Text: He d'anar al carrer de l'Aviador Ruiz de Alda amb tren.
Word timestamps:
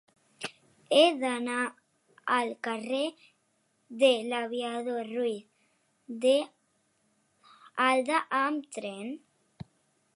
He 0.99 1.09
d'anar 1.23 1.57
al 2.37 2.53
carrer 2.67 3.01
de 4.03 4.09
l'Aviador 4.31 5.05
Ruiz 5.11 6.17
de 6.25 6.35
Alda 7.91 8.25
amb 8.41 8.73
tren. 8.79 9.13